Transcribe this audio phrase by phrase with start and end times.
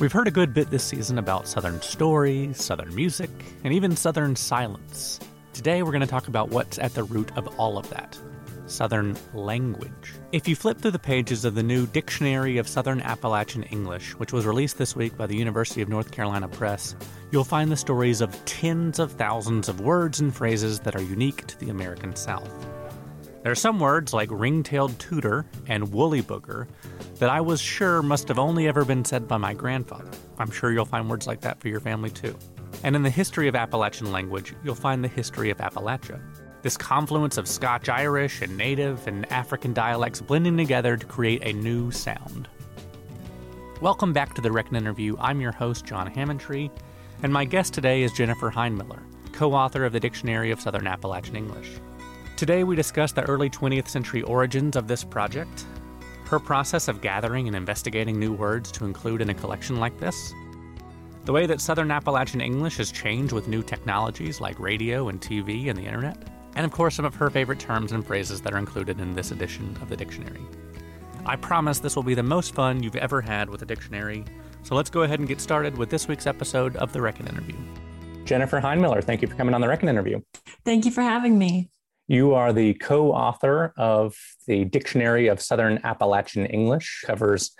[0.00, 3.30] We've heard a good bit this season about Southern stories, Southern music,
[3.62, 5.20] and even Southern silence.
[5.52, 8.18] Today we're going to talk about what's at the root of all of that
[8.66, 10.14] Southern language.
[10.32, 14.32] If you flip through the pages of the new Dictionary of Southern Appalachian English, which
[14.32, 16.96] was released this week by the University of North Carolina Press,
[17.30, 21.46] you'll find the stories of tens of thousands of words and phrases that are unique
[21.46, 22.50] to the American South.
[23.44, 26.66] There are some words like ring-tailed tooter and woolly booger
[27.16, 30.10] that I was sure must have only ever been said by my grandfather.
[30.38, 32.38] I'm sure you'll find words like that for your family too.
[32.84, 36.22] And in the history of Appalachian language, you'll find the history of Appalachia.
[36.62, 41.52] This confluence of Scotch Irish and Native and African dialects blending together to create a
[41.52, 42.48] new sound.
[43.82, 45.18] Welcome back to the Reckon Interview.
[45.20, 46.70] I'm your host, John Hammontree,
[47.22, 51.36] and my guest today is Jennifer Heinmiller, co author of the Dictionary of Southern Appalachian
[51.36, 51.72] English.
[52.36, 55.66] Today, we discuss the early 20th century origins of this project,
[56.24, 60.34] her process of gathering and investigating new words to include in a collection like this,
[61.24, 65.68] the way that Southern Appalachian English has changed with new technologies like radio and TV
[65.68, 66.16] and the internet,
[66.56, 69.30] and of course, some of her favorite terms and phrases that are included in this
[69.30, 70.42] edition of the dictionary.
[71.24, 74.24] I promise this will be the most fun you've ever had with a dictionary,
[74.64, 77.56] so let's go ahead and get started with this week's episode of the Reckon Interview.
[78.24, 80.20] Jennifer Heinmiller, thank you for coming on the Reckon Interview.
[80.64, 81.70] Thank you for having me.
[82.06, 84.14] You are the co-author of
[84.46, 87.54] the Dictionary of Southern Appalachian English, covers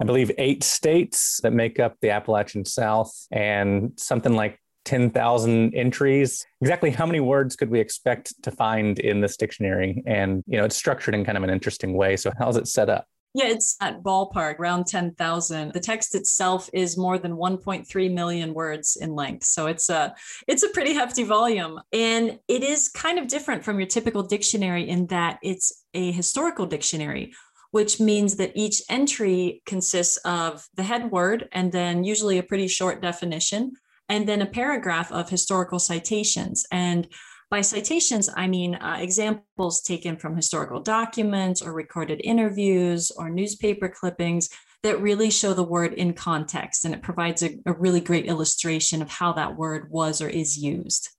[0.00, 6.46] I believe eight states that make up the Appalachian South and something like 10,000 entries.
[6.62, 10.02] Exactly how many words could we expect to find in this dictionary?
[10.06, 12.16] And, you know, it's structured in kind of an interesting way.
[12.16, 13.06] So how's it set up?
[13.32, 15.72] Yeah, it's at ballpark around 10,000.
[15.72, 19.44] The text itself is more than 1.3 million words in length.
[19.44, 20.14] So it's a
[20.48, 24.88] it's a pretty hefty volume and it is kind of different from your typical dictionary
[24.88, 27.32] in that it's a historical dictionary
[27.72, 32.66] which means that each entry consists of the head word and then usually a pretty
[32.66, 33.72] short definition
[34.08, 37.06] and then a paragraph of historical citations and
[37.50, 43.88] by citations, I mean uh, examples taken from historical documents or recorded interviews or newspaper
[43.88, 44.48] clippings
[44.82, 46.84] that really show the word in context.
[46.84, 50.56] And it provides a, a really great illustration of how that word was or is
[50.56, 51.10] used.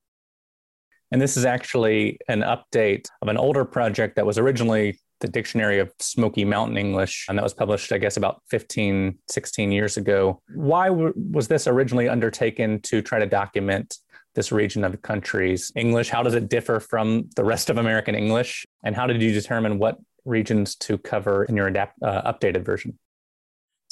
[1.12, 5.80] And this is actually an update of an older project that was originally the Dictionary
[5.80, 10.42] of Smoky Mountain English, and that was published, I guess, about 15, 16 years ago.
[10.56, 13.98] Why w- was this originally undertaken to try to document
[14.36, 16.10] this region of the country's English?
[16.10, 18.66] How does it differ from the rest of American English?
[18.84, 22.98] And how did you determine what regions to cover in your adapt, uh, updated version?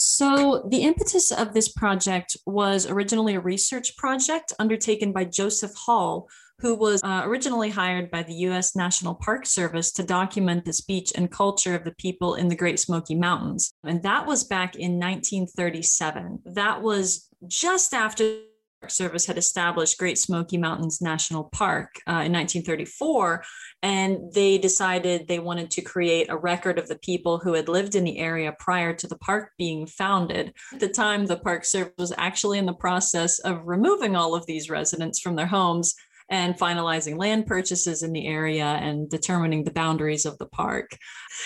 [0.02, 6.30] So, the impetus of this project was originally a research project undertaken by Joseph Hall,
[6.60, 8.78] who was uh, originally hired by the U.S.
[8.78, 12.80] National Park Service to document the speech and culture of the people in the Great
[12.80, 13.74] Smoky Mountains.
[13.84, 16.44] And that was back in 1937.
[16.46, 18.40] That was just after
[18.88, 23.44] Service had established Great Smoky Mountains National Park uh, in 1934,
[23.82, 27.96] and they decided they wanted to create a record of the people who had lived
[27.96, 30.54] in the area prior to the park being founded.
[30.74, 34.46] At the time, the Park Service was actually in the process of removing all of
[34.46, 35.96] these residents from their homes
[36.30, 40.92] and finalizing land purchases in the area and determining the boundaries of the park.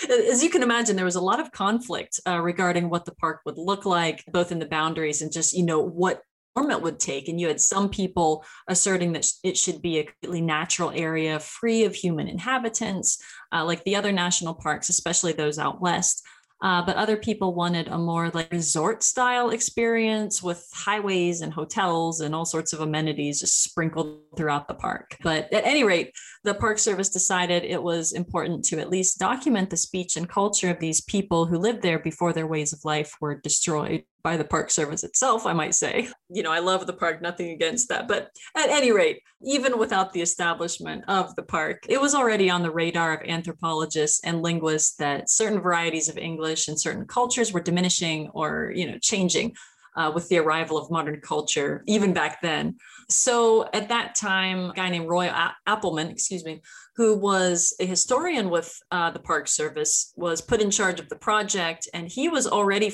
[0.08, 3.40] As you can imagine, there was a lot of conflict uh, regarding what the park
[3.46, 6.20] would look like, both in the boundaries and just, you know, what
[6.56, 7.28] it would take.
[7.28, 11.84] And you had some people asserting that it should be a completely natural area free
[11.84, 13.22] of human inhabitants,
[13.52, 16.24] uh, like the other national parks, especially those out west.
[16.62, 22.20] Uh, but other people wanted a more like resort style experience with highways and hotels
[22.20, 25.16] and all sorts of amenities just sprinkled throughout the park.
[25.22, 26.12] But at any rate,
[26.42, 30.70] the Park Service decided it was important to at least document the speech and culture
[30.70, 34.44] of these people who lived there before their ways of life were destroyed by the
[34.44, 36.08] Park Service itself, I might say.
[36.30, 38.08] You know, I love the park, nothing against that.
[38.08, 42.62] But at any rate, even without the establishment of the park, it was already on
[42.62, 47.60] the radar of anthropologists and linguists that certain varieties of English and certain cultures were
[47.60, 49.54] diminishing or, you know, changing.
[49.96, 52.76] Uh, with the arrival of modern culture, even back then.
[53.08, 56.62] So at that time, a guy named Roy a- Appleman, excuse me,
[56.96, 61.14] who was a historian with uh, the Park Service, was put in charge of the
[61.14, 62.92] project, and he was already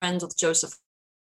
[0.00, 0.74] friends with Joseph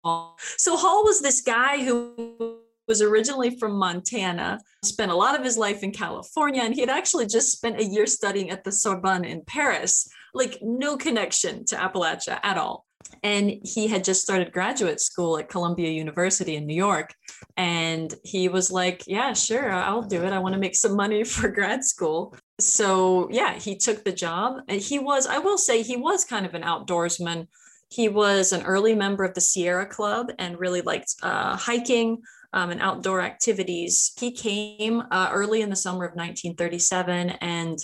[0.05, 0.39] Hall.
[0.59, 5.59] So Hall was this guy who was originally from Montana, spent a lot of his
[5.59, 9.25] life in California, and he had actually just spent a year studying at the Sorbonne
[9.25, 12.85] in Paris, like no connection to Appalachia at all.
[13.23, 17.15] And he had just started graduate school at Columbia University in New York.
[17.57, 20.33] And he was like, Yeah, sure, I'll do it.
[20.33, 22.35] I want to make some money for grad school.
[22.59, 24.63] So, yeah, he took the job.
[24.69, 27.47] And he was, I will say, he was kind of an outdoorsman
[27.89, 32.23] he was an early member of the Sierra Club and really liked uh, hiking
[32.53, 34.13] um, and outdoor activities.
[34.19, 37.79] He came uh, early in the summer of 1937 and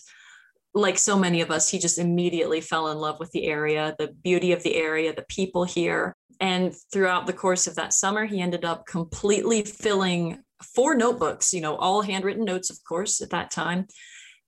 [0.74, 4.08] like so many of us, he just immediately fell in love with the area, the
[4.08, 6.16] beauty of the area, the people here.
[6.40, 10.42] And throughout the course of that summer, he ended up completely filling
[10.74, 13.86] four notebooks, you know, all handwritten notes, of course, at that time,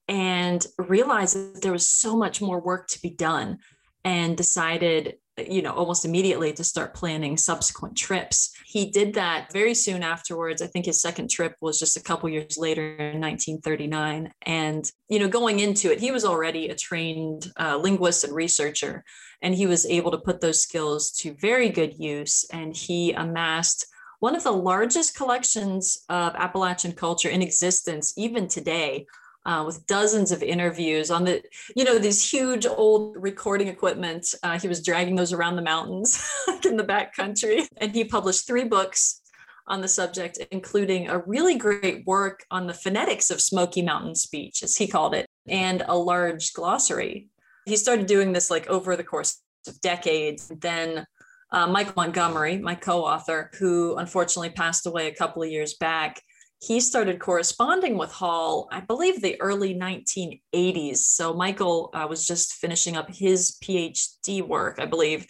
[0.09, 3.59] and realized that there was so much more work to be done
[4.03, 8.53] and decided you know, almost immediately to start planning subsequent trips.
[8.67, 10.63] He did that very soon afterwards.
[10.63, 14.33] I think his second trip was just a couple years later in 1939.
[14.43, 19.05] And, you know, going into it, he was already a trained uh, linguist and researcher,
[19.43, 22.45] and he was able to put those skills to very good use.
[22.53, 23.87] And he amassed
[24.21, 29.07] one of the largest collections of Appalachian culture in existence, even today
[29.46, 31.43] uh, with dozens of interviews on the,
[31.76, 34.35] you know, these huge old recording equipment.
[34.43, 36.26] Uh, he was dragging those around the mountains
[36.64, 37.69] in the back country.
[37.76, 39.20] And he published three books
[39.67, 44.62] on the subject, including a really great work on the phonetics of Smoky Mountain speech,
[44.62, 47.29] as he called it, and a large glossary.
[47.67, 50.52] He started doing this like over the course of decades.
[50.61, 51.06] Then
[51.50, 56.20] uh, Michael Montgomery, my co author, who unfortunately passed away a couple of years back,
[56.66, 60.99] he started corresponding with Hall, I believe, the early 1980s.
[60.99, 65.26] So Michael uh, was just finishing up his PhD work, I believe.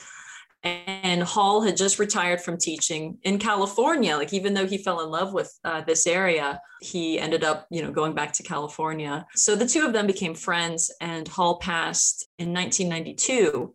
[0.63, 4.17] And Hall had just retired from teaching in California.
[4.17, 7.83] Like, even though he fell in love with uh, this area, he ended up, you
[7.83, 9.27] know, going back to California.
[9.35, 13.75] So the two of them became friends, and Hall passed in 1992.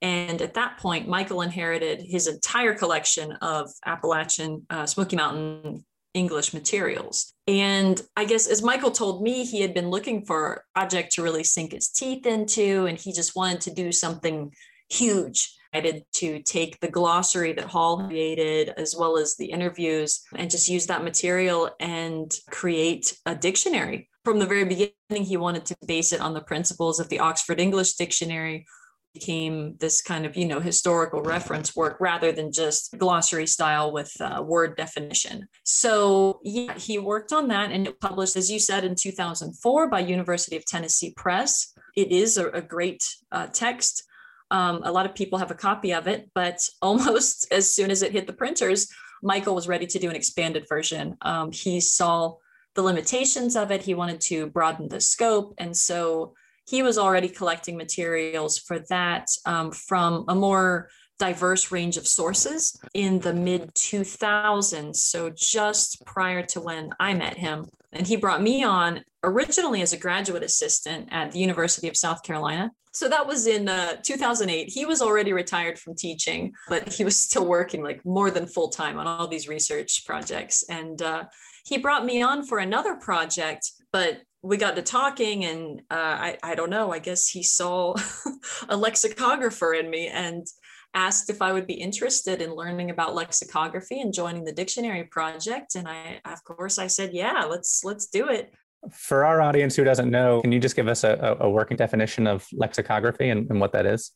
[0.00, 5.84] And at that point, Michael inherited his entire collection of Appalachian uh, Smoky Mountain
[6.14, 7.32] English materials.
[7.46, 11.22] And I guess as Michael told me, he had been looking for a project to
[11.22, 14.52] really sink his teeth into, and he just wanted to do something
[14.88, 15.56] huge.
[15.72, 20.50] I did to take the glossary that Hall created, as well as the interviews, and
[20.50, 24.08] just use that material and create a dictionary.
[24.24, 27.60] From the very beginning, he wanted to base it on the principles of the Oxford
[27.60, 28.66] English Dictionary,
[29.14, 34.12] became this kind of you know historical reference work rather than just glossary style with
[34.20, 35.46] uh, word definition.
[35.64, 40.00] So yeah he worked on that and it published as you said in 2004 by
[40.00, 41.72] university of tennessee press.
[41.96, 44.04] It is a, a great uh, text.
[44.52, 48.02] Um, a lot of people have a copy of it but almost as soon as
[48.02, 48.88] it hit the printers
[49.22, 51.16] michael was ready to do an expanded version.
[51.22, 52.36] Um, he saw
[52.74, 53.82] the limitations of it.
[53.82, 55.54] He wanted to broaden the scope.
[55.58, 56.34] And so
[56.70, 62.80] he was already collecting materials for that um, from a more diverse range of sources
[62.94, 64.96] in the mid 2000s.
[64.96, 67.66] So just prior to when I met him.
[67.92, 72.22] And he brought me on originally as a graduate assistant at the University of South
[72.22, 72.70] Carolina.
[72.92, 74.68] So that was in uh, 2008.
[74.68, 78.68] He was already retired from teaching, but he was still working like more than full
[78.68, 80.64] time on all these research projects.
[80.68, 81.24] And uh,
[81.64, 86.38] he brought me on for another project, but we got to talking and uh, I,
[86.42, 87.94] I don't know i guess he saw
[88.68, 90.46] a lexicographer in me and
[90.94, 95.76] asked if i would be interested in learning about lexicography and joining the dictionary project.
[95.76, 98.52] And i of course i said yeah let's let's do it.
[98.92, 102.26] For our audience who doesn't know can you just give us a, a working definition
[102.26, 104.12] of lexicography and, and what that is?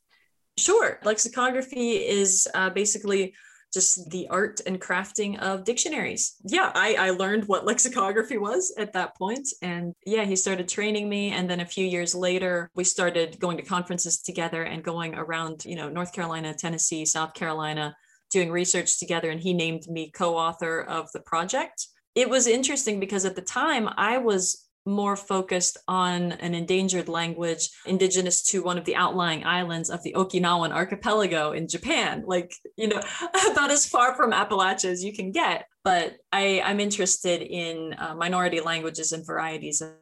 [0.57, 1.00] Sure.
[1.04, 3.35] Lexicography is uh, basically
[3.75, 6.37] just the art and crafting of dictionaries.
[6.45, 9.49] Yeah, I, I learned what lexicography was at that point.
[9.61, 11.33] And yeah, he started training me.
[11.33, 15.64] And then a few years later, we started going to conferences together and going around,
[15.64, 17.95] you know, North Carolina, Tennessee, South Carolina,
[18.31, 19.31] doing research together.
[19.31, 21.88] And he named me co author of the project.
[22.14, 27.70] It was interesting because at the time I was more focused on an endangered language
[27.86, 32.88] indigenous to one of the outlying islands of the Okinawan archipelago in Japan, like, you
[32.88, 33.00] know,
[33.50, 35.66] about as far from Appalachia as you can get.
[35.82, 39.94] But I, I'm interested in uh, minority languages and varieties of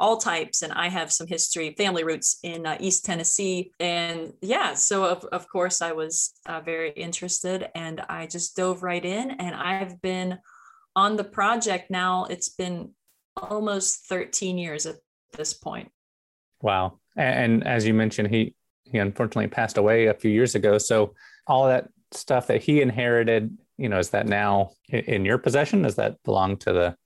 [0.00, 0.62] all types.
[0.62, 3.72] And i have some history family roots in uh, east tennessee.
[3.78, 7.68] And yeah so of, of course i was uh, very interested.
[7.74, 9.32] And i just dove right in.
[9.32, 10.38] And i've been
[10.96, 12.24] on the project now.
[12.24, 12.92] It's been
[13.36, 14.96] almost 13 years at
[15.36, 15.90] this point.
[16.62, 16.98] Wow.
[17.16, 20.78] And as you mentioned, he he unfortunately passed away a few years ago.
[20.78, 21.14] So
[21.46, 25.82] all that stuff that he inherited, you know, is that now in your possession?
[25.82, 26.96] Does that belong to the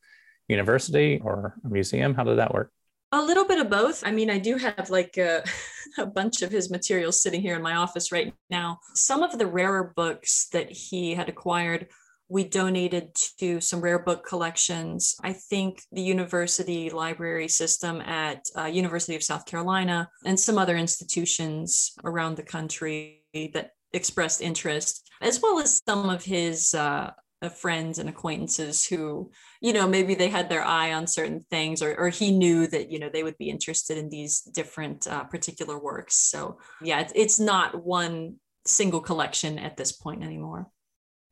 [0.48, 2.14] university or a museum?
[2.14, 2.70] How did that work?
[3.12, 4.04] A little bit of both.
[4.06, 5.42] I mean, I do have like a,
[5.98, 8.78] a, bunch of his materials sitting here in my office right now.
[8.94, 11.88] Some of the rarer books that he had acquired
[12.30, 15.16] we donated to some rare book collections.
[15.22, 20.76] I think the university library system at uh, University of South Carolina and some other
[20.76, 27.10] institutions around the country that expressed interest, as well as some of his uh,
[27.56, 31.96] friends and acquaintances who, you know, maybe they had their eye on certain things or,
[31.96, 35.78] or he knew that, you know, they would be interested in these different uh, particular
[35.78, 36.16] works.
[36.16, 40.68] So yeah, it's not one single collection at this point anymore.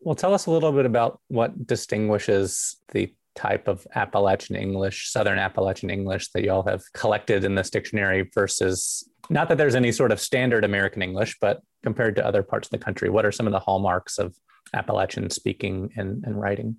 [0.00, 5.38] Well, tell us a little bit about what distinguishes the type of Appalachian English, Southern
[5.38, 10.10] Appalachian English that y'all have collected in this dictionary versus not that there's any sort
[10.10, 13.46] of standard American English, but compared to other parts of the country, what are some
[13.46, 14.34] of the hallmarks of
[14.74, 16.76] Appalachian speaking and, and writing?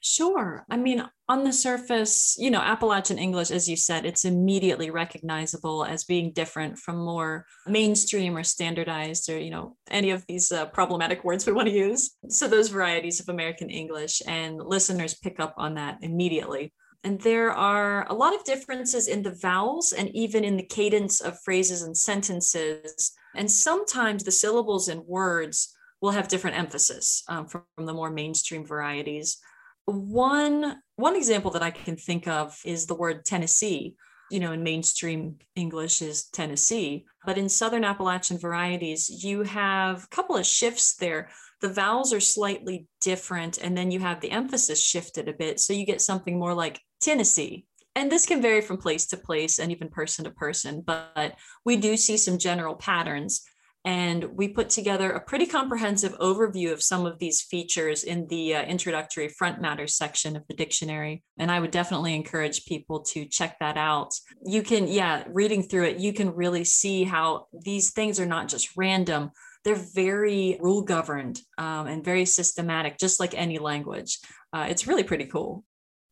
[0.00, 0.64] Sure.
[0.70, 5.84] I mean, on the surface, you know, Appalachian English, as you said, it's immediately recognizable
[5.84, 10.66] as being different from more mainstream or standardized or, you know, any of these uh,
[10.66, 12.16] problematic words we want to use.
[12.28, 16.72] So, those varieties of American English, and listeners pick up on that immediately.
[17.04, 21.20] And there are a lot of differences in the vowels and even in the cadence
[21.20, 23.12] of phrases and sentences.
[23.34, 28.10] And sometimes the syllables in words will have different emphasis um, from, from the more
[28.10, 29.38] mainstream varieties
[29.86, 33.96] one one example that I can think of is the word Tennessee.
[34.30, 40.14] You know, in mainstream English is Tennessee, but in Southern Appalachian varieties, you have a
[40.14, 41.28] couple of shifts there.
[41.60, 45.60] The vowels are slightly different, and then you have the emphasis shifted a bit.
[45.60, 47.66] So you get something more like Tennessee.
[47.94, 51.34] And this can vary from place to place and even person to person, but
[51.64, 53.42] we do see some general patterns.
[53.84, 58.54] And we put together a pretty comprehensive overview of some of these features in the
[58.54, 61.24] uh, introductory front matter section of the dictionary.
[61.38, 64.14] And I would definitely encourage people to check that out.
[64.44, 68.48] You can, yeah, reading through it, you can really see how these things are not
[68.48, 69.32] just random,
[69.64, 74.18] they're very rule governed um, and very systematic, just like any language.
[74.52, 75.64] Uh, it's really pretty cool.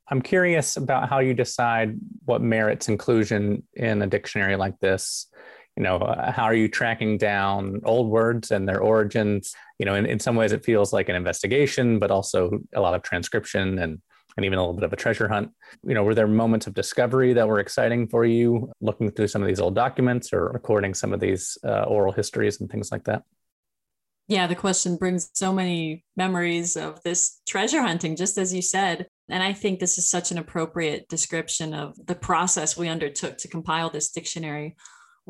[0.08, 5.26] I'm curious about how you decide what merits inclusion in a dictionary like this
[5.80, 9.54] you know uh, how are you tracking down old words and their origins?
[9.78, 12.92] You know in, in some ways it feels like an investigation but also a lot
[12.92, 13.98] of transcription and
[14.36, 15.50] and even a little bit of a treasure hunt.
[15.82, 19.40] You know were there moments of discovery that were exciting for you looking through some
[19.40, 23.04] of these old documents or recording some of these uh, oral histories and things like
[23.04, 23.22] that?
[24.28, 29.06] Yeah the question brings so many memories of this treasure hunting just as you said.
[29.30, 33.48] And I think this is such an appropriate description of the process we undertook to
[33.48, 34.76] compile this dictionary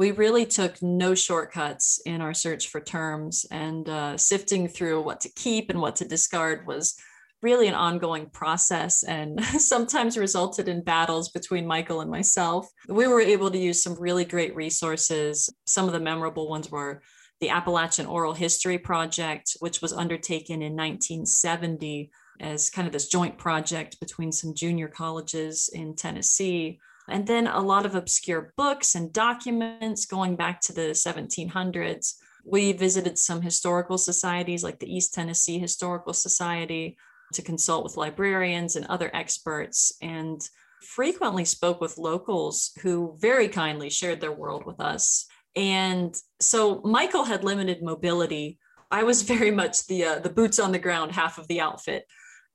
[0.00, 5.20] we really took no shortcuts in our search for terms and uh, sifting through what
[5.20, 6.96] to keep and what to discard was
[7.42, 12.66] really an ongoing process and sometimes resulted in battles between Michael and myself.
[12.88, 15.50] We were able to use some really great resources.
[15.66, 17.02] Some of the memorable ones were
[17.40, 23.36] the Appalachian Oral History Project, which was undertaken in 1970 as kind of this joint
[23.36, 26.80] project between some junior colleges in Tennessee
[27.10, 32.14] and then a lot of obscure books and documents going back to the 1700s.
[32.44, 36.96] We visited some historical societies like the East Tennessee Historical Society
[37.34, 40.40] to consult with librarians and other experts, and
[40.82, 45.26] frequently spoke with locals who very kindly shared their world with us.
[45.54, 48.58] And so Michael had limited mobility.
[48.90, 52.04] I was very much the uh, the boots on the ground half of the outfit,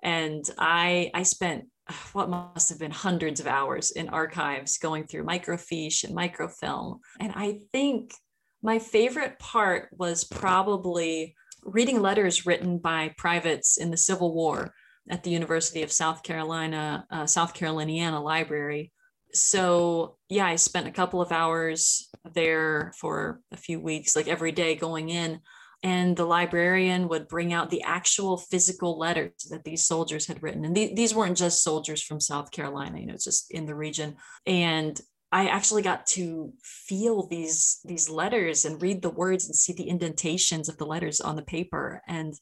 [0.04, 1.66] and I I spent
[2.14, 7.00] what must have been hundreds of hours in archives going through microfiche and microfilm.
[7.20, 8.14] And I think
[8.62, 14.74] my favorite part was probably reading letters written by privates in the Civil War
[15.10, 18.92] at the University of South Carolina, uh, South Caroliniana Library.
[19.34, 24.52] So, yeah, I spent a couple of hours there for a few weeks, like every
[24.52, 25.42] day going in.
[25.86, 30.66] And the librarian would bring out the actual physical letters that these soldiers had written.
[30.66, 34.16] And th- these weren't just soldiers from South Carolina, you know, just in the region.
[34.48, 35.00] And
[35.32, 39.88] I actually got to feel these these letters and read the words and see the
[39.88, 42.34] indentations of the letters on the paper and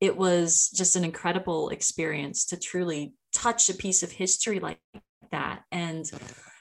[0.00, 4.78] it was just an incredible experience to truly touch a piece of history like
[5.30, 6.10] that and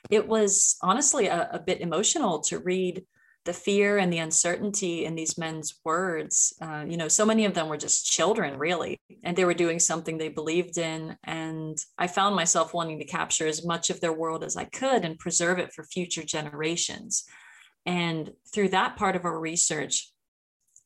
[0.09, 3.03] it was honestly a, a bit emotional to read
[3.45, 6.53] the fear and the uncertainty in these men's words.
[6.59, 9.79] Uh, you know, so many of them were just children, really, and they were doing
[9.79, 11.15] something they believed in.
[11.23, 15.05] And I found myself wanting to capture as much of their world as I could
[15.05, 17.23] and preserve it for future generations.
[17.85, 20.11] And through that part of our research,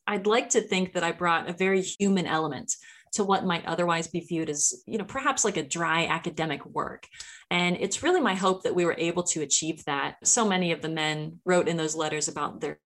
[0.06, 2.74] I'd like to think that I brought a very human element
[3.12, 7.06] to what might otherwise be viewed as, you know, perhaps like a dry academic work.
[7.50, 10.16] And it's really my hope that we were able to achieve that.
[10.24, 12.78] So many of the men wrote in those letters about their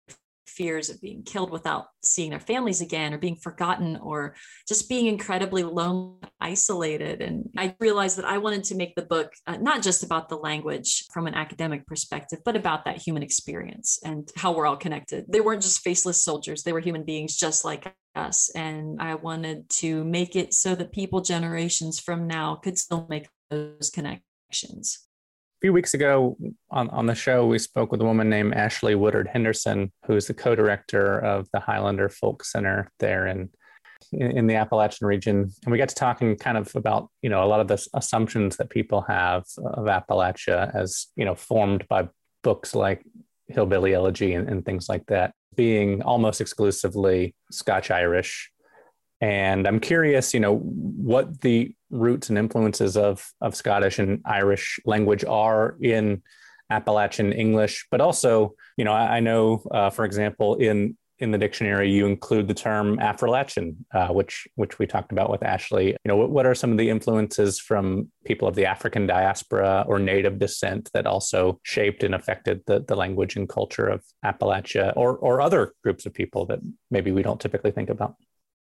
[0.46, 4.34] fears of being killed without seeing their families again or being forgotten or
[4.68, 7.22] just being incredibly lonely isolated.
[7.22, 10.36] And i realized that i wanted to make the book uh, not just about the
[10.36, 15.24] language from an academic perspective but about that human experience and how we're all connected.
[15.28, 16.62] They weren't just faceless soldiers.
[16.62, 18.50] They were human beings just like us.
[18.54, 23.28] And i wanted to make it so that people generations from now could still make
[23.50, 25.06] those connections.
[25.58, 26.36] A few weeks ago
[26.70, 30.26] on, on the show, we spoke with a woman named Ash-Lee Woodard Henderson, who is
[30.26, 33.48] the co director of the Highlander Folk Center there in,
[34.12, 35.50] in the Appalachian region.
[35.64, 38.56] And we got to talking kind of about, you know, a lot of the assumptions
[38.56, 42.08] that people have of Appalachia as, you know, formed by
[42.42, 43.04] books like
[43.48, 48.50] Hillbilly Elegy and, and things like that, being almost exclusively Scotch Irish.
[49.20, 54.80] And I'm curious, you know, what the roots and influences of of Scottish and Irish
[54.84, 56.22] language are in
[56.70, 61.38] Appalachian English, but also, you know, I, I know, uh, for example, in in the
[61.38, 65.88] dictionary you include the term Affrilachian, uh, which which we talked about with Ash-Lee.
[65.88, 69.84] You know, what, what are some of the influences from people of the African diaspora
[69.88, 74.92] or native descent that also shaped and affected the, the language and culture of Appalachia
[74.96, 78.14] or or other groups of people that maybe we don't typically think about?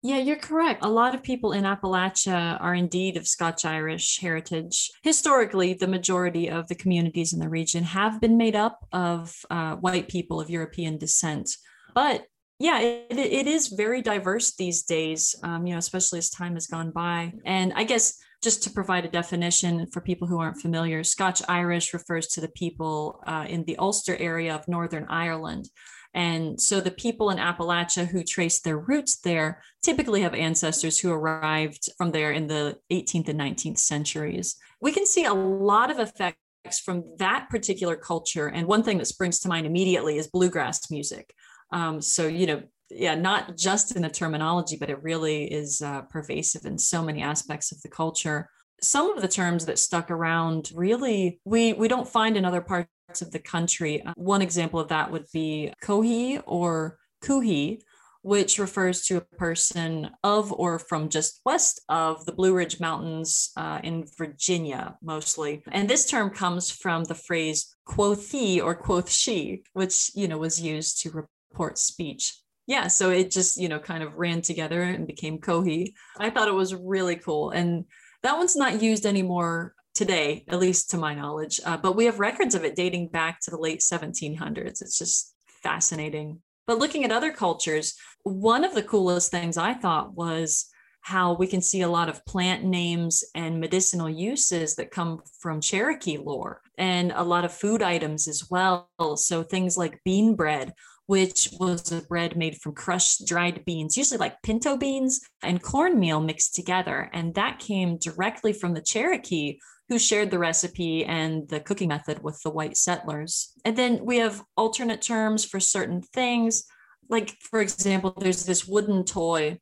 [0.05, 0.85] Yeah, you're correct.
[0.85, 4.91] A lot of people in Appalachia are indeed of Scotch Irish heritage.
[5.05, 9.77] Historically, the majority of the communities in the region have been made up of uh,
[9.77, 11.49] white people of European descent.
[11.95, 12.27] But
[12.63, 16.69] yeah, it, it is very diverse these days, um, you know, especially as time has
[16.69, 17.33] gone by.
[17.45, 21.93] And I guess just to provide a definition for people who aren't familiar, Scotch Irish
[21.93, 25.71] refers to the people uh, in the Ulster area of Northern Ireland.
[26.15, 31.11] And so the people in Appalachia who trace their roots there typically have ancestors who
[31.11, 34.55] arrived from there in the 18th and 19th centuries.
[34.81, 36.37] We can see a lot of effects
[36.85, 38.47] from that particular culture.
[38.47, 41.35] And one thing that springs to mind immediately is bluegrass music.
[41.73, 46.03] Um, so, you know, yeah, not just in the terminology, but it really is uh,
[46.03, 48.49] pervasive in so many aspects of the culture.
[48.81, 53.23] Some of the terms that stuck around really we we don't find in other parts
[53.23, 54.03] of the country.
[54.03, 57.81] Uh, one example of that would be Cohee or Kuhi,
[58.23, 63.51] which refers to a person of or from just west of the Blue Ridge Mountains
[63.57, 65.63] uh, in Virginia, mostly.
[65.71, 70.39] And this term comes from the phrase quoth he or quoth she, which, you know,
[70.39, 72.39] was used to report speech.
[72.67, 75.93] Yeah, so it just, you know, kind of ran together and became Cohee.
[76.19, 77.51] I thought it was really cool.
[77.51, 77.85] And
[78.23, 81.61] that one's not used anymore today, at least to my knowledge.
[81.67, 84.81] Uh, but we have records of it dating back to the late 1700s.
[84.81, 86.41] It's just fascinating.
[86.67, 90.71] But looking at other cultures, one of the coolest things I thought was
[91.03, 95.61] how we can see a lot of plant names and medicinal uses that come from
[95.61, 98.89] Cherokee lore and a lot of food items as well.
[99.17, 100.73] So things like bean bread
[101.13, 106.23] which was a bread made from crushed dried beans, usually like pinto beans and cornmeal
[106.23, 107.11] mixed together.
[107.13, 109.59] And that came directly from the Cherokee,
[109.91, 113.53] who shared the recipe and the cooking method with the white settlers.
[113.63, 116.65] And then we have alternate terms for certain things.
[117.11, 119.59] Like, for example, there's this wooden toy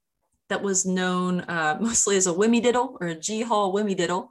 [0.51, 4.31] that was known uh, mostly as a whimmy diddle or a gee-haw whimmy diddle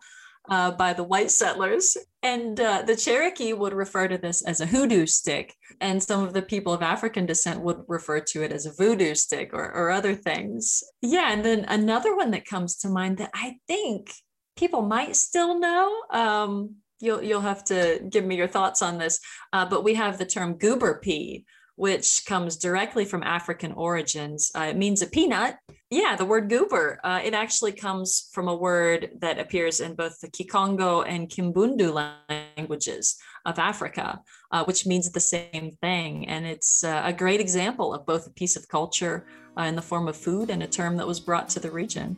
[0.49, 1.95] uh, by the white settlers.
[2.21, 5.55] And uh, the Cherokee would refer to this as a hoodoo stick.
[5.79, 9.15] And some of the people of African descent would refer to it as a voodoo
[9.15, 10.83] stick or, or other things.
[11.01, 11.31] Yeah.
[11.31, 14.11] And then another one that comes to mind that I think
[14.57, 16.01] people might still know.
[16.11, 19.19] Um, you'll, you'll have to give me your thoughts on this.
[19.53, 24.51] Uh, but we have the term goober pea, which comes directly from African origins.
[24.53, 25.55] Uh, it means a peanut.
[25.91, 26.99] Yeah, the word goober.
[27.03, 31.91] Uh, it actually comes from a word that appears in both the Kikongo and Kimbundu
[32.27, 34.21] languages of Africa,
[34.51, 36.27] uh, which means the same thing.
[36.27, 39.25] And it's uh, a great example of both a piece of culture
[39.57, 42.15] uh, in the form of food and a term that was brought to the region.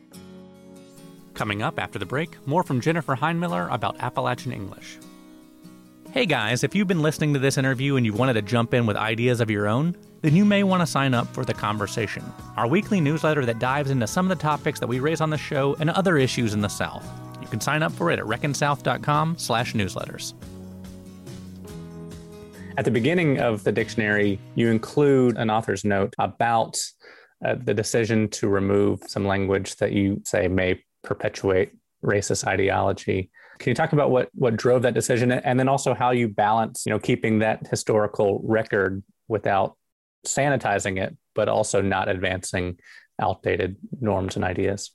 [1.32, 4.98] Coming up after the break, more from Jennifer Heinmiller about Appalachian English.
[6.12, 8.84] Hey guys, if you've been listening to this interview and you wanted to jump in
[8.84, 12.22] with ideas of your own, then you may want to sign up for The Conversation,
[12.54, 15.38] our weekly newsletter that dives into some of the topics that we raise on the
[15.38, 17.02] show and other issues in the South.
[17.40, 20.34] You can sign up for it at reckonsouth.com slash newsletters.
[22.76, 26.76] At the beginning of the dictionary, you include an author's note about
[27.42, 31.72] uh, the decision to remove some language that you say may perpetuate
[32.04, 33.30] racist ideology.
[33.58, 36.84] Can you talk about what what drove that decision, and then also how you balance,
[36.86, 39.76] you know, keeping that historical record without
[40.26, 42.78] sanitizing it, but also not advancing
[43.20, 44.90] outdated norms and ideas?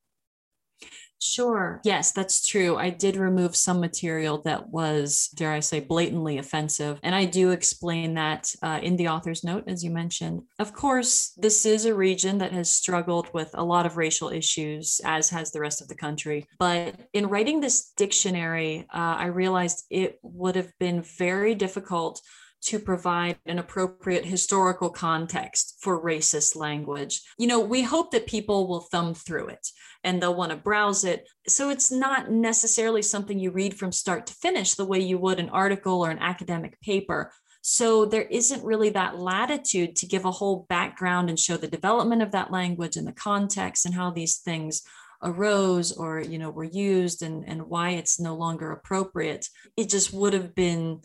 [1.19, 1.82] Sure.
[1.84, 2.75] Yes, that's true.
[2.75, 6.99] I did remove some material that was, dare I say, blatantly offensive.
[7.01, 10.43] And I do explain that uh, in the author's note, as you mentioned.
[10.60, 15.01] Of course, this is a region that has struggled with a lot of racial issues,
[15.03, 16.47] as has the rest of the country.
[16.60, 22.21] But in writing this dictionary, uh, I realized it would have been very difficult
[22.67, 27.21] to provide an appropriate historical context for racist language.
[27.38, 29.67] You know, we hope that people will thumb through it
[30.03, 31.30] and they'll want to browse it.
[31.47, 35.39] So it's not necessarily something you read from start to finish the way you would
[35.39, 37.32] an article or an academic paper.
[37.62, 42.21] So there isn't really that latitude to give a whole background and show the development
[42.21, 44.84] of that language and the context and how these things
[45.23, 49.47] arose or you know were used and and why it's no longer appropriate.
[49.77, 51.01] It just would have been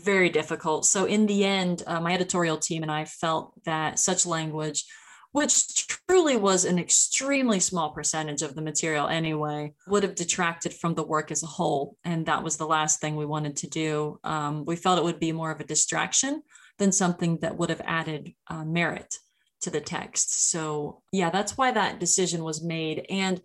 [0.00, 0.86] very difficult.
[0.86, 4.84] So, in the end, uh, my editorial team and I felt that such language,
[5.32, 10.94] which truly was an extremely small percentage of the material anyway, would have detracted from
[10.94, 11.96] the work as a whole.
[12.04, 14.20] And that was the last thing we wanted to do.
[14.22, 16.42] Um, we felt it would be more of a distraction
[16.78, 19.18] than something that would have added uh, merit
[19.62, 20.50] to the text.
[20.50, 23.06] So, yeah, that's why that decision was made.
[23.10, 23.40] And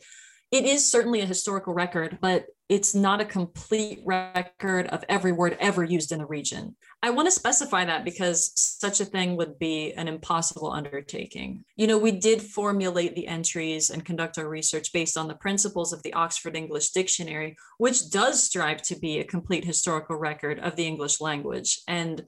[0.51, 5.57] it is certainly a historical record, but it's not a complete record of every word
[5.59, 6.75] ever used in the region.
[7.01, 11.65] I want to specify that because such a thing would be an impossible undertaking.
[11.77, 15.93] You know, we did formulate the entries and conduct our research based on the principles
[15.93, 20.75] of the Oxford English Dictionary, which does strive to be a complete historical record of
[20.75, 21.79] the English language.
[21.87, 22.23] And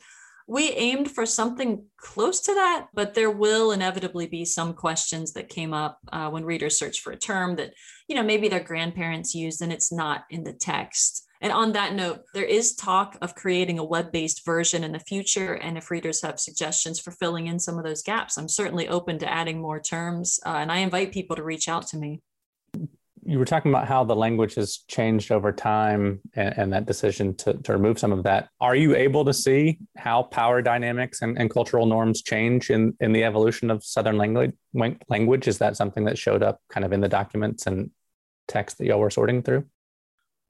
[0.52, 5.48] we aimed for something close to that, but there will inevitably be some questions that
[5.48, 7.74] came up uh, when readers search for a term that,
[8.10, 11.26] you know, maybe their grandparents used and it's not in the text.
[11.40, 15.00] And on that note, there is talk of creating a web based version in the
[15.00, 15.54] future.
[15.54, 19.20] And if readers have suggestions for filling in some of those gaps, I'm certainly open
[19.20, 20.38] to adding more terms.
[20.46, 22.20] Uh, and I invite people to reach out to me
[23.26, 27.36] you were talking about how the language has changed over time and, and, that decision
[27.36, 28.50] to, to remove some of that.
[28.60, 33.12] Are you able to see how power dynamics and, and cultural norms change in, in
[33.12, 34.52] the evolution of Southern language?
[34.74, 37.92] Language is that something that showed up kind of in the documents and
[38.48, 39.66] text that y'all were sorting through?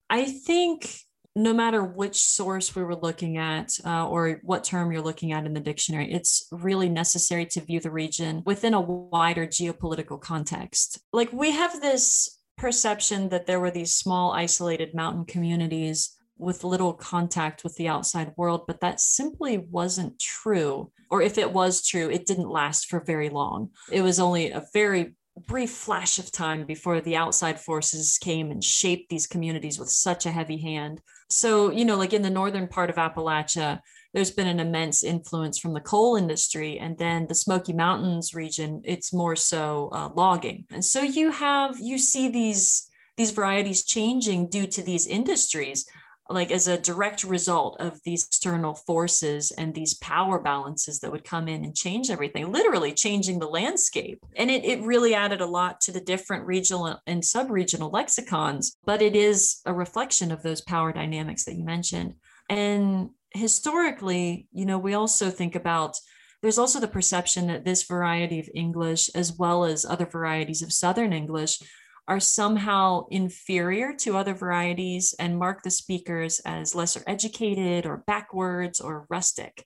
[0.10, 0.94] I think
[1.36, 5.46] no matter which source we were looking at uh, or what term you're looking at
[5.46, 11.00] in the dictionary, it's really necessary to view the region within a wider geopolitical context.
[11.14, 16.93] Like we have this perception that there were these small, isolated mountain communities with little
[16.93, 20.91] contact with the outside world, but that simply wasn't true.
[21.10, 23.71] Or if it was true, it didn't last for very long.
[23.91, 25.15] It was only a very
[25.47, 30.28] brief flash of time before the outside forces came and shaped these communities with such
[30.28, 31.02] a heavy hand.
[31.32, 33.80] So, you know, like in the northern part of Appalachia,
[34.13, 36.80] there's been an immense influence from the coal industry.
[36.80, 40.65] And then the Smoky Mountains region, it's more so uh, logging.
[40.71, 45.86] And so you have, you see these, these varieties changing due to these industries
[46.30, 51.24] like as a direct result of these external forces and these power balances that would
[51.24, 54.24] come in and change everything, literally changing the landscape.
[54.36, 59.02] And it, it really added a lot to the different regional and sub-regional lexicons, but
[59.02, 62.15] it is a reflection of those power dynamics that you mentioned.
[62.50, 65.98] And historically, you know, we also think about
[66.41, 70.74] there's also the perception that this variety of English, as well as other varieties of
[70.74, 71.60] Southern English,
[72.08, 78.82] are somehow inferior to other varieties and mark the speakers as lesser educated or backwards
[78.82, 79.63] or rustic.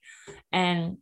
[0.52, 0.98] And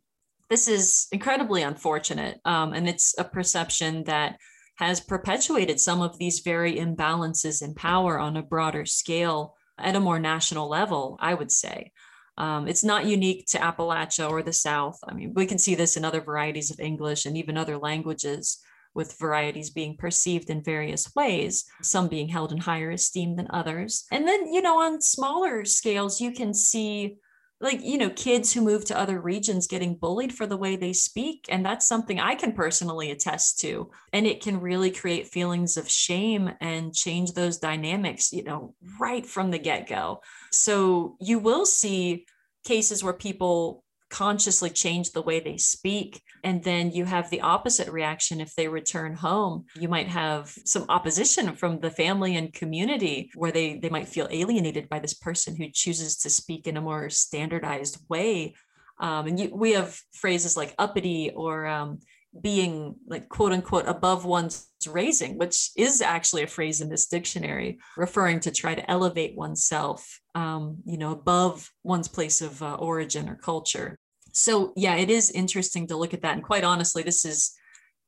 [0.48, 2.40] this is incredibly unfortunate.
[2.44, 4.38] Um, and it's a perception that
[4.76, 10.00] has perpetuated some of these very imbalances in power on a broader scale at a
[10.00, 11.92] more national level, I would say.
[12.36, 14.98] Um, it's not unique to Appalachia or the South.
[15.06, 18.58] I mean, we can see this in other varieties of English and even other languages
[18.94, 24.04] with varieties being perceived in various ways, some being held in higher esteem than others.
[24.12, 27.16] And then, you know, on smaller scales, you can see
[27.60, 30.92] like you know kids who move to other regions getting bullied for the way they
[30.92, 33.90] speak and that's something i can personally attest to.
[34.12, 39.24] And it can really create feelings of shame and change those dynamics you know right
[39.24, 40.20] from the get-go.
[40.50, 42.26] So you will see
[42.64, 43.83] cases where people
[44.14, 46.22] consciously change the way they speak.
[46.44, 49.64] And then you have the opposite reaction if they return home.
[49.74, 54.28] You might have some opposition from the family and community where they, they might feel
[54.30, 58.54] alienated by this person who chooses to speak in a more standardized way.
[59.00, 61.98] Um, and you, we have phrases like uppity or um,
[62.40, 67.78] being like quote unquote above one's raising, which is actually a phrase in this dictionary,
[67.96, 73.28] referring to try to elevate oneself, um, you know, above one's place of uh, origin
[73.28, 73.98] or culture.
[74.34, 76.34] So yeah, it is interesting to look at that.
[76.34, 77.54] And quite honestly, this is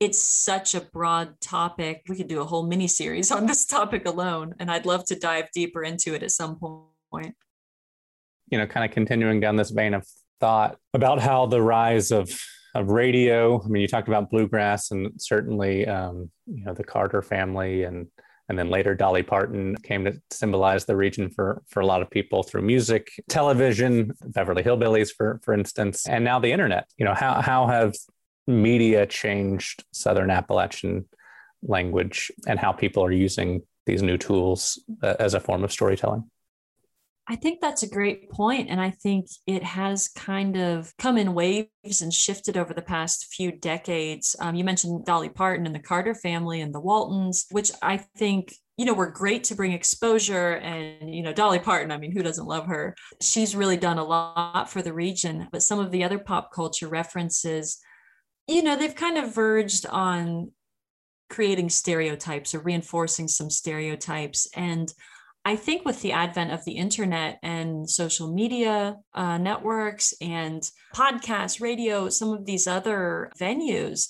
[0.00, 2.02] it's such a broad topic.
[2.08, 5.18] We could do a whole mini series on this topic alone, and I'd love to
[5.18, 7.34] dive deeper into it at some point.
[8.50, 10.06] You know, kind of continuing down this vein of
[10.40, 12.28] thought about how the rise of
[12.74, 13.62] of radio.
[13.64, 18.08] I mean, you talked about bluegrass, and certainly, um, you know, the Carter family, and
[18.48, 22.10] and then later Dolly Parton came to symbolize the region for for a lot of
[22.10, 26.88] people through music, television, Beverly Hillbillies, for for instance, and now the internet.
[26.96, 27.94] You know, how how have
[28.46, 31.06] media changed Southern Appalachian
[31.62, 36.30] language and how people are using these new tools uh, as a form of storytelling?
[37.28, 41.34] I think that's a great point, and I think it has kind of come in
[41.34, 44.36] waves and shifted over the past few decades.
[44.38, 48.54] Um, you mentioned Dolly Parton and the Carter family and the Waltons, which I think
[48.76, 50.52] you know were great to bring exposure.
[50.58, 52.94] And you know Dolly Parton, I mean, who doesn't love her?
[53.20, 55.48] She's really done a lot for the region.
[55.50, 57.80] But some of the other pop culture references,
[58.46, 60.52] you know, they've kind of verged on
[61.28, 64.92] creating stereotypes or reinforcing some stereotypes and
[65.46, 71.60] I think with the advent of the internet and social media uh, networks and podcasts,
[71.60, 74.08] radio, some of these other venues,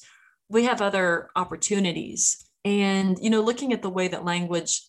[0.49, 2.43] we have other opportunities.
[2.65, 4.81] And, you know, looking at the way that language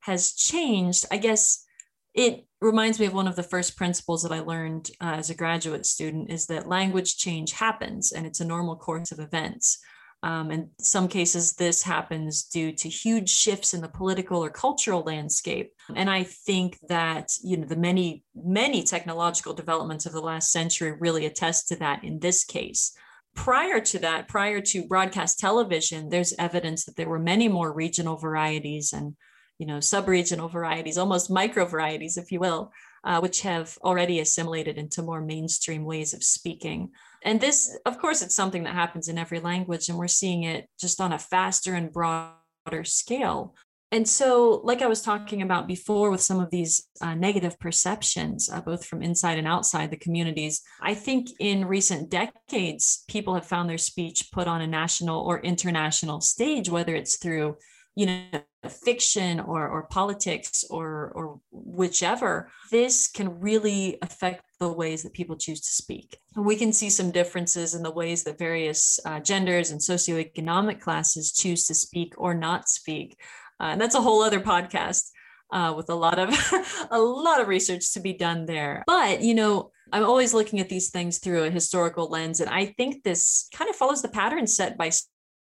[0.00, 1.64] has changed, I guess
[2.12, 5.34] it reminds me of one of the first principles that I learned uh, as a
[5.36, 9.78] graduate student is that language change happens and it's a normal course of events.
[10.24, 15.02] Um, in some cases, this happens due to huge shifts in the political or cultural
[15.02, 15.74] landscape.
[15.94, 20.92] And I think that you know the many many technological developments of the last century
[20.92, 22.02] really attest to that.
[22.02, 22.96] In this case,
[23.34, 28.16] prior to that, prior to broadcast television, there's evidence that there were many more regional
[28.16, 29.16] varieties and
[29.58, 32.72] you know sub-regional varieties, almost micro varieties, if you will,
[33.04, 36.92] uh, which have already assimilated into more mainstream ways of speaking.
[37.24, 40.68] And this, of course, it's something that happens in every language, and we're seeing it
[40.78, 43.54] just on a faster and broader scale.
[43.90, 48.50] And so, like I was talking about before with some of these uh, negative perceptions,
[48.52, 53.46] uh, both from inside and outside the communities, I think in recent decades, people have
[53.46, 57.56] found their speech put on a national or international stage, whether it's through
[57.94, 65.02] you know fiction or or politics or or whichever this can really affect the ways
[65.02, 66.18] that people choose to speak.
[66.36, 71.32] We can see some differences in the ways that various uh, genders and socioeconomic classes
[71.32, 73.18] choose to speak or not speak.
[73.60, 75.10] Uh, and that's a whole other podcast
[75.52, 76.30] uh, with a lot of
[76.90, 78.84] a lot of research to be done there.
[78.86, 82.66] But you know i'm always looking at these things through a historical lens and i
[82.66, 84.90] think this kind of follows the pattern set by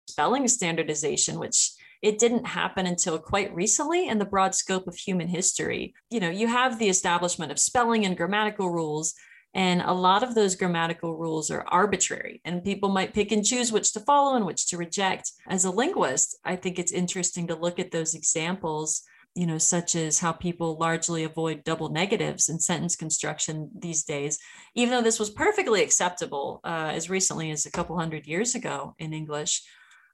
[0.07, 5.29] spelling standardization which it didn't happen until quite recently in the broad scope of human
[5.29, 5.95] history.
[6.11, 9.15] You know, you have the establishment of spelling and grammatical rules,
[9.55, 13.73] and a lot of those grammatical rules are arbitrary, and people might pick and choose
[13.73, 15.33] which to follow and which to reject.
[15.49, 19.03] As a linguist, I think it's interesting to look at those examples
[19.35, 24.37] you know, such as how people largely avoid double negatives in sentence construction these days,
[24.75, 28.97] even though this was perfectly acceptable uh, as recently as a couple hundred years ago
[28.99, 29.63] in English.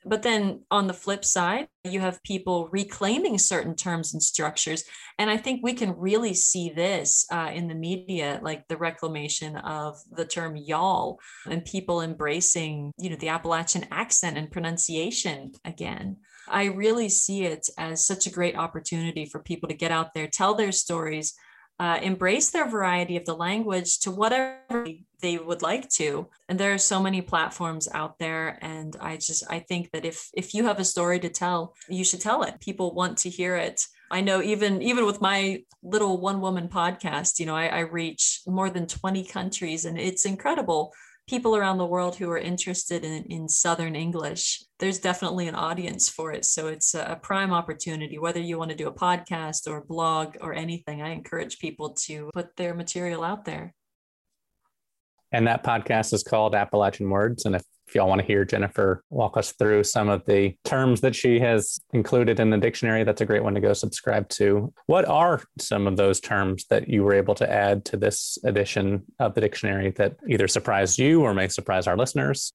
[0.06, 4.84] But then on the flip side, you have people reclaiming certain terms and structures.
[5.18, 9.56] And I think we can really see this uh, in the media, like the reclamation
[9.56, 16.18] of the term y'all and people embracing, you know, the Appalachian accent and pronunciation again.
[16.48, 20.26] I really see it as such a great opportunity for people to get out there,
[20.26, 21.34] tell their stories,
[21.80, 24.86] uh, embrace their variety of the language to whatever
[25.20, 26.28] they would like to.
[26.48, 28.58] And there are so many platforms out there.
[28.62, 32.04] And i just i think that if if you have a story to tell you
[32.04, 32.60] should tell it.
[32.60, 33.86] People want to hear it.
[34.10, 38.40] I know even even with my little one woman podcast, you know, I, I reach
[38.46, 40.92] more than 20 countries and it's incredible
[41.26, 46.08] people around the world who are interested in, in Southern English, there's definitely an audience
[46.08, 46.44] for it.
[46.44, 50.36] So it's a, prime opportunity, whether you want to do a podcast or a blog
[50.40, 51.00] or anything.
[51.00, 53.72] I encourage people to put their material out there.
[55.32, 57.46] And that podcast is called Appalachian Words.
[57.46, 57.62] And if
[57.94, 61.38] if y'all want to hear Jennifer walk us through some of the terms that she
[61.38, 64.74] has included in the dictionary, that's a great one to go subscribe to.
[64.86, 69.04] What are some of those terms that you were able to add to this edition
[69.20, 72.52] of the dictionary that either surprised you or may surprise our listeners?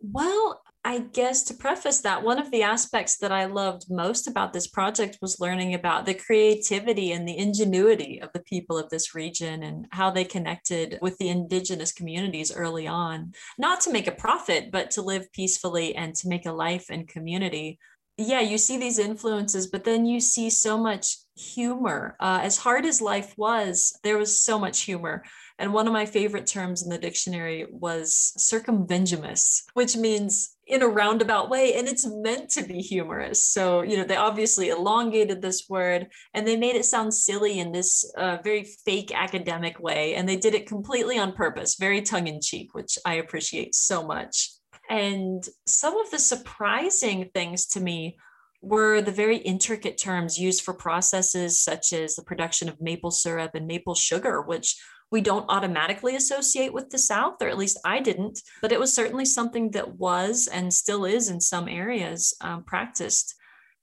[0.00, 4.52] Well, I guess to preface that, one of the aspects that I loved most about
[4.52, 9.12] this project was learning about the creativity and the ingenuity of the people of this
[9.12, 14.12] region and how they connected with the indigenous communities early on, not to make a
[14.12, 17.80] profit, but to live peacefully and to make a life and community.
[18.16, 22.16] Yeah, you see these influences, but then you see so much humor.
[22.20, 25.24] Uh, as hard as life was, there was so much humor.
[25.58, 30.88] And one of my favorite terms in the dictionary was circumvengimus, which means in a
[30.88, 33.44] roundabout way and it's meant to be humorous.
[33.44, 37.72] So you know they obviously elongated this word and they made it sound silly in
[37.72, 42.74] this uh, very fake academic way and they did it completely on purpose very tongue-in-cheek
[42.74, 44.50] which i appreciate so much.
[44.88, 48.16] And some of the surprising things to me
[48.62, 53.54] were the very intricate terms used for processes such as the production of maple syrup
[53.54, 54.76] and maple sugar which
[55.10, 58.92] we don't automatically associate with the South, or at least I didn't, but it was
[58.92, 63.34] certainly something that was and still is in some areas um, practiced.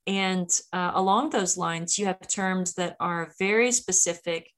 [0.05, 4.49] And uh, along those lines, you have terms that are very specific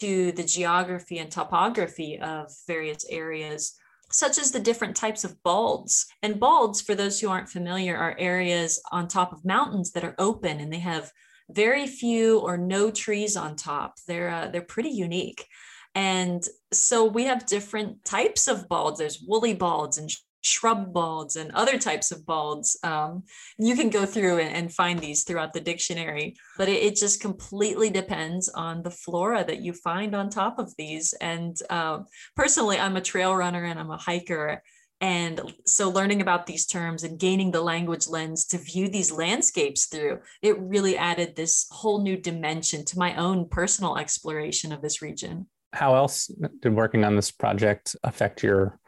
[0.00, 3.74] to the geography and topography of various areas,
[4.10, 6.06] such as the different types of balds.
[6.22, 10.14] And balds, for those who aren't familiar, are areas on top of mountains that are
[10.18, 11.10] open and they have
[11.50, 13.94] very few or no trees on top.
[14.06, 15.46] They're uh, they're pretty unique.
[15.94, 18.98] And so we have different types of balds.
[18.98, 20.10] There's woolly balds and
[20.42, 22.78] shrub balds and other types of balds.
[22.82, 23.24] Um,
[23.58, 27.20] you can go through and, and, find these throughout the dictionary, but it, it, just
[27.20, 31.12] completely depends on the flora that you find on top of these.
[31.20, 32.00] And uh,
[32.36, 34.62] personally, I'm a trail runner and I'm a hiker.
[35.00, 39.86] And so learning about these terms and gaining the language lens to view these landscapes
[39.86, 45.00] through, it really added this whole new dimension to my own personal exploration of this
[45.00, 45.46] region.
[45.72, 46.30] How else
[46.60, 48.80] did working on this project affect your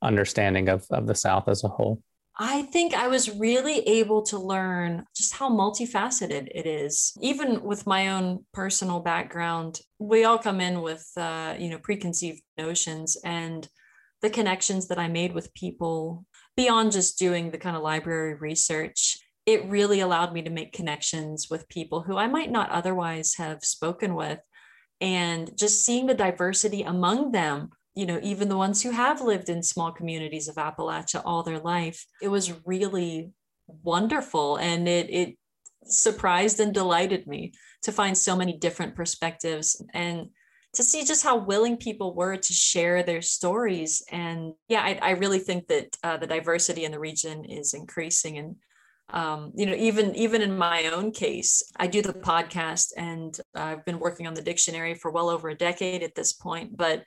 [0.00, 2.02] understanding of, of the South as a whole?
[2.40, 7.12] I think I was really able to learn just how multifaceted it is.
[7.20, 12.40] Even with my own personal background, we all come in with, uh, you know, preconceived
[12.56, 13.68] notions and
[14.22, 16.24] the connections that I made with people
[16.56, 21.48] beyond just doing the kind of library research, it really allowed me to make connections
[21.50, 24.40] with people who I might not otherwise have spoken with.
[25.00, 29.48] And just seeing the diversity among them, you know, even the ones who have lived
[29.48, 33.30] in small communities of Appalachia all their life, it was really
[33.66, 34.56] wonderful.
[34.56, 35.38] And it, it
[35.84, 37.52] surprised and delighted me
[37.82, 39.82] to find so many different perspectives.
[39.94, 40.30] And
[40.78, 44.00] to see just how willing people were to share their stories.
[44.12, 48.38] And yeah, I, I really think that uh, the diversity in the region is increasing.
[48.38, 48.56] And
[49.10, 53.84] um, you know, even even in my own case, I do the podcast, and I've
[53.86, 56.76] been working on the dictionary for well over a decade at this point.
[56.76, 57.02] But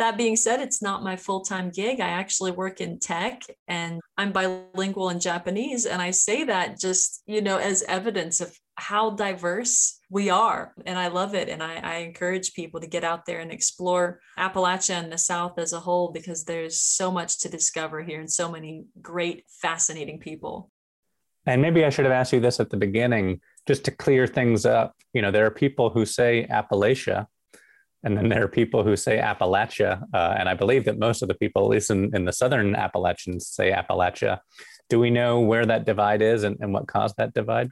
[0.00, 2.00] that being said, it's not my full time gig.
[2.00, 5.86] I actually work in tech and I'm bilingual in Japanese.
[5.86, 10.74] And I say that just, you know, as evidence of how diverse we are.
[10.84, 11.48] And I love it.
[11.48, 15.56] And I, I, encourage people to get out there and explore Appalachia and the South
[15.58, 20.18] as a whole because there's so much to discover here and so many great, fascinating
[20.18, 20.68] people.
[21.46, 24.66] And maybe I should have asked you this at the beginning just to clear things
[24.66, 24.96] up.
[25.12, 27.26] You know, there are people who say Appalachia,
[28.02, 30.02] and then there are people who say Appalachia.
[30.12, 32.74] Uh, and I believe that most of the people, at least in, in the Southern
[32.74, 34.40] Appalachians, say Appalachia.
[34.88, 37.70] Do we know where that divide is and, and what caused that divide?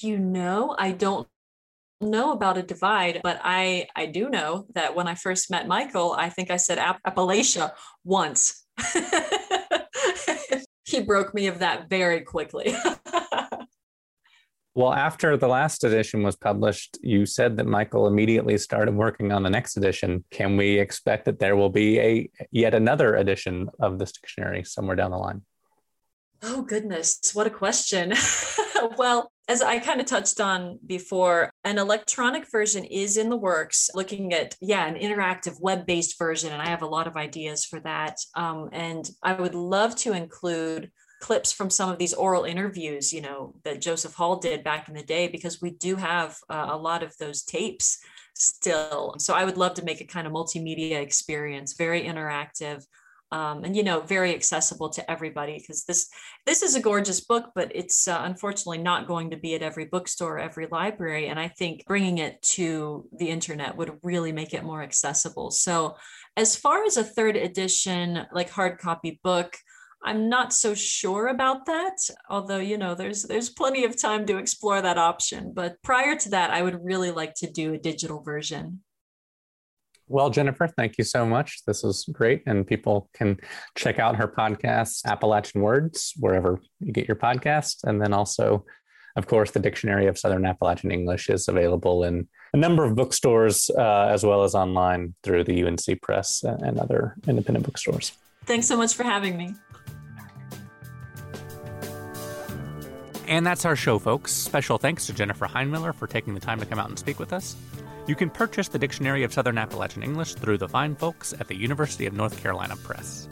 [0.00, 1.28] You know, I don't
[2.00, 6.14] know about a divide, but I I do know that when I first met Michael,
[6.18, 7.72] I think I said App- Appalachia
[8.04, 8.64] once.
[10.84, 12.74] he broke me of that very quickly.
[14.74, 19.42] well, after the last edition was published, you said that Michael immediately started working on
[19.42, 20.24] the next edition.
[20.30, 24.96] Can we expect that there will be a yet another edition of this dictionary somewhere
[24.96, 25.42] down the line?
[26.44, 28.12] Oh goodness, what a question.
[28.98, 33.90] well, as I kind of touched on before, an electronic version is in the works,
[33.94, 36.52] looking at, yeah, an interactive web based version.
[36.52, 38.18] And I have a lot of ideas for that.
[38.36, 40.90] Um, and I would love to include
[41.20, 44.94] clips from some of these oral interviews, you know, that Joseph Hall did back in
[44.94, 47.98] the day, because we do have uh, a lot of those tapes
[48.34, 49.14] still.
[49.18, 52.84] So I would love to make a kind of multimedia experience, very interactive.
[53.32, 56.10] Um, and you know very accessible to everybody because this
[56.44, 59.86] this is a gorgeous book but it's uh, unfortunately not going to be at every
[59.86, 64.64] bookstore every library and i think bringing it to the internet would really make it
[64.64, 65.96] more accessible so
[66.36, 69.56] as far as a third edition like hard copy book
[70.04, 71.96] I'm not so sure about that,
[72.28, 75.52] although you know there's there's plenty of time to explore that option.
[75.54, 78.80] But prior to that, I would really like to do a digital version.
[80.08, 81.64] Well, Jennifer, thank you so much.
[81.66, 82.42] This was great.
[82.46, 83.38] And people can
[83.76, 87.84] check out her podcast, Appalachian Words, wherever you get your podcast.
[87.84, 88.64] And then also,
[89.16, 93.70] of course, the Dictionary of Southern Appalachian English is available in a number of bookstores
[93.70, 98.12] uh, as well as online through the UNC Press and other independent bookstores.
[98.44, 99.54] Thanks so much for having me.
[103.26, 104.32] And that's our show, folks.
[104.32, 107.32] Special thanks to Jennifer Heinmiller for taking the time to come out and speak with
[107.32, 107.56] us.
[108.06, 111.54] You can purchase the Dictionary of Southern Appalachian English through the fine folks at the
[111.54, 113.28] University of North Carolina Press.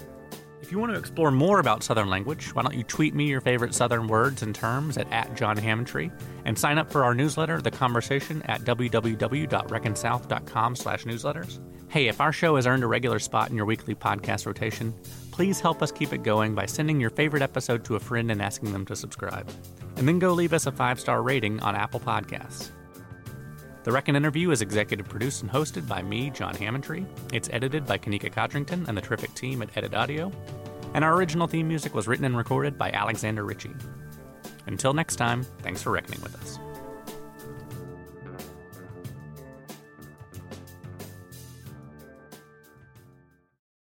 [0.62, 3.40] If you want to explore more about Southern language, why don't you tweet me your
[3.40, 6.12] favorite Southern words and terms at, at John Hammontree
[6.44, 11.58] and sign up for our newsletter, The Conversation, at www.reckonsouth.com slash newsletters.
[11.88, 14.94] Hey, if our show has earned a regular spot in your weekly podcast rotation,
[15.32, 18.40] please help us keep it going by sending your favorite episode to a friend and
[18.40, 19.50] asking them to subscribe.
[19.96, 22.70] And then go leave us a five-star rating on Apple Podcasts.
[23.82, 27.06] The Reckon interview is executive produced and hosted by me, John Hammontree.
[27.32, 30.30] It's edited by Kanika Codrington and the terrific team at Edit Audio.
[30.92, 33.74] And our original theme music was written and recorded by Alexander Ritchie.
[34.66, 36.58] Until next time, thanks for reckoning with us.